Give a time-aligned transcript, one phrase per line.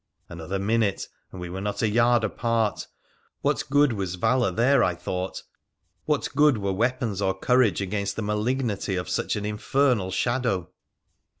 [0.29, 2.87] Another minute and we were not a yard apart.
[3.41, 5.43] What good was valour there, I thought?
[6.05, 10.71] What good were weapons or courage against the malignity of such an infernal shadow